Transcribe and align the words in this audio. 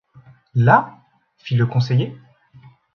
Là? 0.55 0.97
fit 1.37 1.55
le 1.55 1.67
conseiller. 1.67 2.17